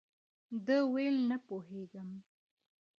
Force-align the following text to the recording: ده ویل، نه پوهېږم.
ده 0.65 0.77
ویل، 0.93 1.15
نه 1.29 1.37
پوهېږم. 1.47 2.09